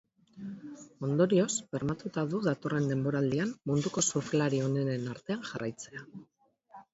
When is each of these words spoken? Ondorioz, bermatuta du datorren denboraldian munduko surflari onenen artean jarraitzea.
Ondorioz, 1.07 1.51
bermatuta 1.75 2.23
du 2.31 2.39
datorren 2.47 2.87
denboraldian 2.93 3.51
munduko 3.73 4.05
surflari 4.09 4.63
onenen 4.71 5.07
artean 5.13 5.47
jarraitzea. 5.53 6.05